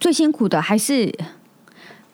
[0.00, 1.12] 最辛苦的还是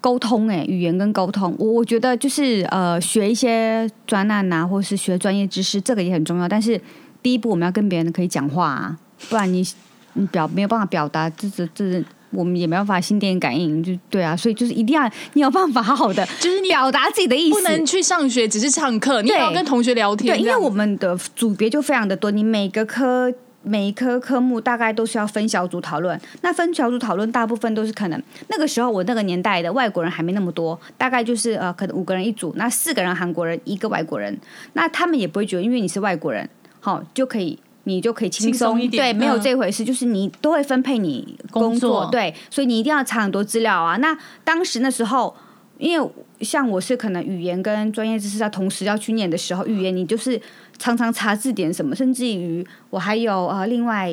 [0.01, 1.55] 沟通、哎，语言跟沟通。
[1.59, 6.49] 我我觉得就是呃，学一些专案啊，或是学专业知识，这个也很重要。
[6.49, 6.81] 但是
[7.23, 8.99] 第一步，我们要跟别人可以讲话啊，
[9.29, 9.67] 不然你
[10.15, 12.05] 你表没有办法表达，这这这。
[12.31, 26.21] 我们也没办法心电感应，就对啊，所以就是一定要你有办法好好的，就是你表达自己的意思，不能去上学只是上课，你也要跟同学聊天，对，因为我们的组别就非常的多，你每个科每一科科目大概都是要分小组讨论。
[26.43, 34.37] 那分小组讨论，大部分都是可能那个时候我那个年代的外国人还没那么多，大概就是呃可能五个人一组，那四个人韩国人，一个外国人，
[34.75, 36.49] 那他们也不会觉得因为你是外国人，
[36.81, 37.59] 好、就可以。
[37.89, 43.97] 你就可以轻轻松一点对，没有嗯这回事，就是你都会分配你工工作对，所以你一定要查很多资料啊。
[43.99, 45.33] 那当时那时候，
[45.79, 50.41] 因为像我是可能语言跟专业知识要同时要去念的时候，语言你就是
[50.79, 54.11] 常常查字典什么，甚至于我还有呃另外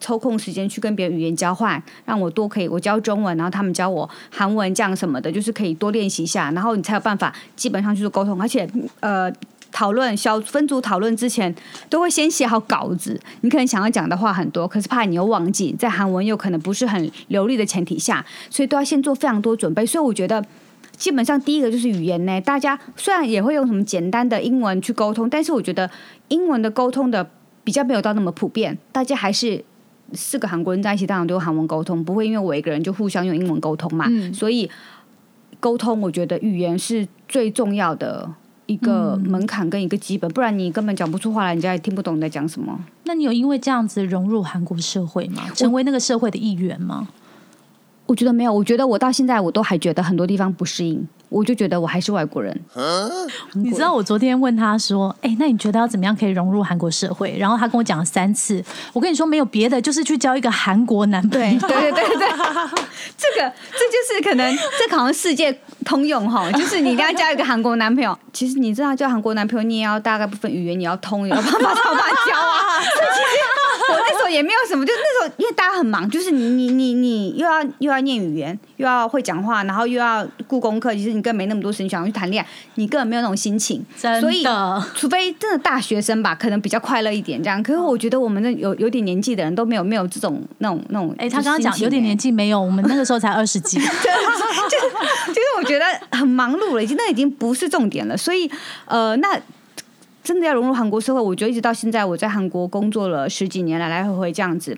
[0.00, 9.32] 抽空时间去跟别人语言交换，让我多可以我教中文，然后他们教我韩文这样什么的，就是可以多练习一下，然后你才有办法基本上去做沟通，而且呃。
[9.74, 11.52] 讨论小分组讨论之前，
[11.90, 13.20] 都会先写好稿子。
[13.40, 19.84] 你可能想要讲的话很多，可是怕你又忘记，在韩文又可能不是很流利的前提下，所以都要先做非常多准备。
[19.84, 20.42] 所以我觉得，
[20.96, 22.40] 基本上第一个就是语言呢。
[22.40, 25.90] 大家虽然也会用什么简单的英文去沟通，但是我觉得
[26.28, 27.28] 英文的沟通的
[27.64, 29.64] 比较没有到那么普遍，大家还是。
[30.12, 34.04] 四个韩国人在一起，当然都用韩文沟通，不会因为我一个人就互相用英文沟通嘛。
[34.10, 34.70] 嗯所以
[35.58, 38.30] 沟通，我觉得语言是最重要的
[38.66, 42.78] 一个门槛跟一个基本，不然你根本讲不出话来，人家也听不懂你在讲什么。
[43.04, 45.42] 那你有因为这样子融入韩国社会吗？
[45.54, 47.08] 成为那个社会的一员吗？
[48.06, 52.54] 我觉得没有，我觉得我到现在我都还觉得很多地方不适应，我就觉得我还是外国人。
[53.54, 58.62] 你知道我昨天问他说：“哎、那你觉得要怎么样可以融入韩国社会？”然后他跟我讲了三次。
[58.92, 61.60] 我跟你说，没有别的，就是去交一个韩国男朋友。
[61.60, 62.28] 对对对
[63.16, 68.16] 这个这就是可能这个好像世界通用哈，就是你一定要交一个韩国男朋友。
[68.32, 72.82] 其实你知道交韩国男朋友，你也要大概部分语言你要通，你要办法才有办法交啊。
[73.90, 83.84] 我那时候也没有什么，就那时候因为大家很忙，就是你你你你又要又要念语言，又要会讲话，然后又要顾功课，其实你根本没那么多时间想要去谈恋爱，你根本没有那种心情。
[84.00, 87.62] 真所以的，除非真的大学生吧，可能比较快乐一点这样。
[87.62, 91.14] 可是我觉得我们那有有点年纪的人都没有没有这种那种那种。
[91.18, 93.78] 哎、他刚刚讲有点年纪，纪没有，我们那个时候才二十几。
[94.64, 94.78] 就
[95.28, 95.84] 就是我觉得
[96.16, 98.16] 很忙碌了，已经那已经不是重点了。
[98.16, 98.50] 所以
[98.86, 99.38] 呃，那
[100.24, 104.76] 真的要融入韩国社会，我觉得一直到现在我在韩国工作了十几年，来来回回这样子，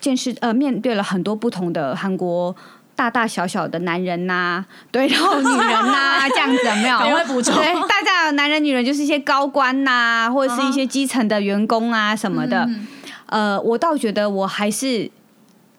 [0.00, 2.56] 见识呃面对了很多不同的韩国。
[2.96, 6.96] 大大小小的男人呐、 对，然后女人呐、 这样子有没有？
[6.96, 12.70] 赶快补充对，大家有男人、女人，就是一些高官呐、或者是一些基层的员工啊什么的。
[13.26, 15.10] 呃，我倒觉得我还是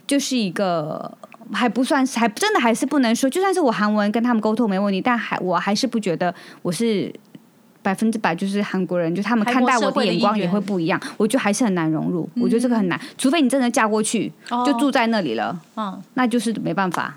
[0.06, 1.18] 就是一个
[1.54, 7.10] 还不算是，还真的还是不能说，就算是我韩文跟他们沟通没问题，但还我还是不觉得我是
[7.86, 14.32] 百分之百就是韩国人，就他们看待我的眼光也会不一样，我觉得还是很难融入，我觉得这个很难，除非你真的嫁过去
[14.66, 17.16] 就住在那里了，嗯，那就是没办法。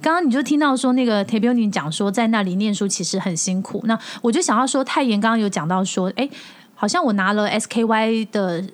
[0.00, 6.26] 刚刚你就听到说那个 t a b i o n 讲说在那里念书其实很辛苦，那我就想要说泰妍刚刚有讲到说，哎，
[6.74, 8.64] 好像我拿了 SKY 的。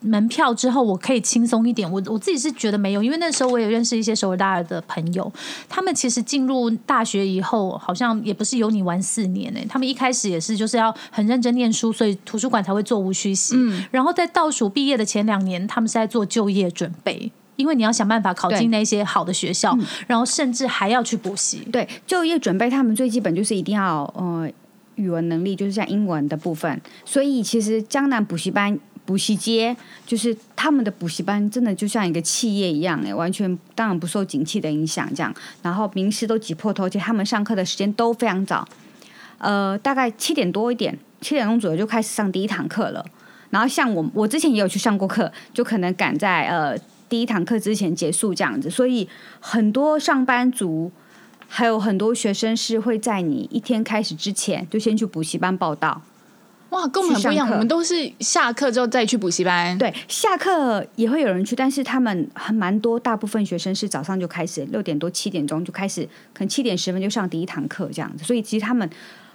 [0.00, 1.90] 门票之后，我可以轻松一点。
[1.90, 5.30] 我我自己是觉得没有，因为那时候我也认识一些首尔大二的朋友，
[5.68, 13.54] 他们其实进入大学以后，好像也不是有你玩四年呢、他们一开始也是就是要很认真念书，所以图书馆才会座无虚席。
[13.56, 17.30] 嗯然后在倒数毕业的前两年，他们是在做就业准备。
[17.56, 19.76] 因为你要想办法考进那些好的学校，
[20.06, 21.66] 然后甚至还要去补习。
[21.72, 24.48] 对，就业准备他们最基本就是一定要呃
[24.94, 26.80] 语文能力，就是像英文的部分。
[27.04, 28.78] 所以其实江南补习班。
[29.08, 29.74] 补习街
[30.06, 35.34] 就是他们的补习班，真的就像一个企业一样，哎，完全当然不受景气的影响，这样。
[35.62, 38.68] 然后名师都挤破头，而且他们上课的时间都非常早，
[39.38, 43.02] 呃，大概七点多一点，七点钟左右就开始上第一堂课了。
[43.48, 46.76] 然后像我，我之前也有去上过课，就可能赶在呃
[47.08, 49.08] 第一堂课之前结束这样子，所以
[49.40, 50.92] 很多上班族
[51.48, 56.02] 还有很多学生是会在你一天开始之前就先去补习班报到。
[56.70, 59.76] 哇，跟我们很不一样，我们都是下课之后再去补习班。
[59.78, 66.02] 对，下课也会有人去，但是他们还蛮多，大部分学生是早上就开始，六点多七点钟就开始，
[66.34, 68.88] 可能七点十分就上第一堂课这样子，所以其实他们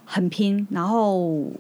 [0.06, 1.52] 很拼，然后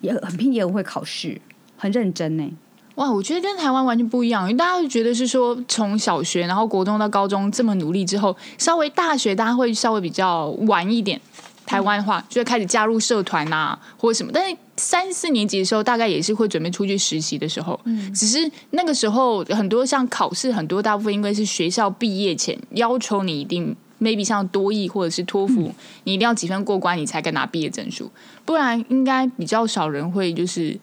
[0.00, 1.38] 也很拼，也很会考试，
[1.76, 2.50] 很认真呢。
[2.94, 11.20] 哇，我觉得跟台湾完全不一样，因为大家会觉得是说从小学然后国中到高中这么努力之后，稍微大学大家会稍微比较晚一点。
[11.66, 17.78] 台湾话就会开始加入社团呐、或者什么，但是三四年级的时候，大概也是会准备出去实习的时候。
[17.84, 25.70] 嗯，只是那个时候很多像考试，很多大部分因为是学校毕业前要求你一定 maybe 像多益或者是托福，
[26.04, 28.10] 你一定要几分过关，你才敢拿毕业证书，
[28.46, 30.78] 不然应该比较少人会就是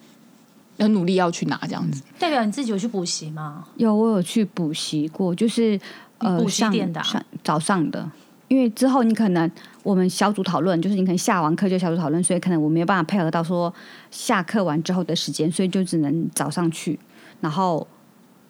[0.78, 2.00] 很努力要去拿这样子。
[2.18, 3.64] 代表你自己有去补习吗？
[3.76, 5.78] 有，我有去补习过，就是
[6.18, 7.02] 呃补习的
[7.42, 8.08] 早上的，
[8.48, 9.50] 因为之后你可能
[9.82, 13.72] 我们小组讨论，就是你可能下完课就小组讨论，所以可能我没有办法配合到说
[14.10, 16.98] 下课完之后的时间，所以就只能早上去。
[17.40, 17.86] 然后，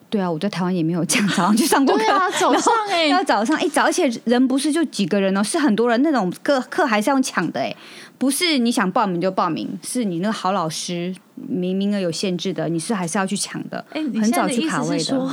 [0.08, 7.74] 对啊，我在台湾也没有这样早上去上过课，对啊， 早上哎、要早上一早，而且人不是就几个人哦，是很多人那种课课还是要用抢的哎，
[8.16, 15.30] 不是你想报名就报名，是你那个好老师名名额有限制的，你是还是要去抢的，很早去卡位思是说，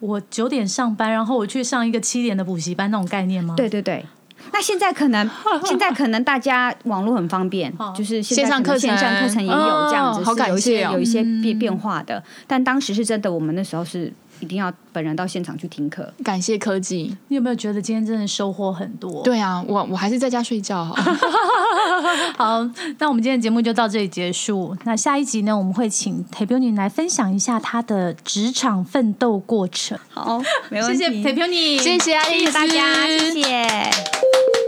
[0.00, 3.54] 我九点上班，然后我去上一个七点的补习班那种概念吗？
[3.56, 4.04] 对对对。
[4.52, 5.28] 那现在可能，
[5.64, 12.22] 现在可能大家网络很方便，就是线上课程线上课程也有这样子，哦好是有一感谢哦些有一些变变化的。
[12.46, 16.12] 但当时是真的，我们那时候是一定要本人到现场去听课。
[16.24, 17.16] 感谢科技。
[17.28, 20.94] 你有没有觉得今天真的收获很多？，对啊，我我还是在家睡觉好。
[22.36, 24.76] 好，那我们今天的节目就到这里结束。
[24.84, 29.98] 那下一集呢，我们会请 t a b u n i 来分享一下他的职场奋斗过程。
[30.08, 34.65] 好，没问题谢谢 t a b u n i 谢谢爱丽，谢谢大家，谢谢。